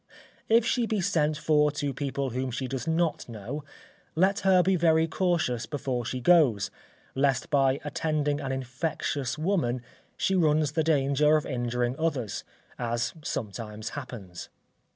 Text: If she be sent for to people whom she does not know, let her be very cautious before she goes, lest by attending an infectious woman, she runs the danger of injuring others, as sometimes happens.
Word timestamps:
If 0.49 0.65
she 0.65 0.87
be 0.87 0.99
sent 0.99 1.37
for 1.37 1.69
to 1.73 1.93
people 1.93 2.31
whom 2.31 2.49
she 2.49 2.67
does 2.67 2.87
not 2.87 3.29
know, 3.29 3.63
let 4.15 4.39
her 4.39 4.63
be 4.63 4.75
very 4.75 5.05
cautious 5.07 5.67
before 5.67 6.05
she 6.05 6.19
goes, 6.19 6.71
lest 7.13 7.51
by 7.51 7.79
attending 7.85 8.41
an 8.41 8.51
infectious 8.51 9.37
woman, 9.37 9.83
she 10.17 10.33
runs 10.33 10.71
the 10.71 10.81
danger 10.83 11.37
of 11.37 11.45
injuring 11.45 11.95
others, 11.99 12.43
as 12.79 13.13
sometimes 13.23 13.89
happens. 13.89 14.49